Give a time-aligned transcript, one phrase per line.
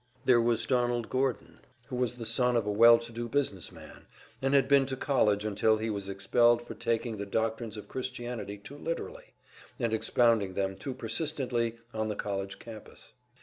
[0.25, 4.07] There was Donald Gordon, who was the son of a well to do business man,
[4.41, 8.57] and had been to college, until he was expelled for taking the doctrines of Christianity
[8.57, 9.35] too literally
[9.77, 13.11] and expounding them too persistently on the college campus.